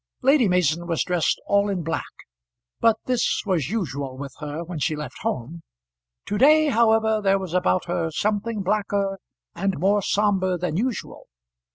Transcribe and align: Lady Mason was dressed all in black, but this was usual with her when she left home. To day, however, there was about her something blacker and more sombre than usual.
Lady 0.23 0.47
Mason 0.47 0.87
was 0.87 1.03
dressed 1.03 1.39
all 1.45 1.69
in 1.69 1.83
black, 1.83 2.11
but 2.79 2.95
this 3.05 3.43
was 3.45 3.69
usual 3.69 4.17
with 4.17 4.33
her 4.39 4.63
when 4.63 4.79
she 4.79 4.95
left 4.95 5.19
home. 5.19 5.61
To 6.25 6.39
day, 6.39 6.69
however, 6.69 7.21
there 7.21 7.37
was 7.37 7.53
about 7.53 7.85
her 7.85 8.09
something 8.09 8.63
blacker 8.63 9.19
and 9.53 9.77
more 9.77 10.01
sombre 10.01 10.57
than 10.57 10.75
usual. 10.75 11.27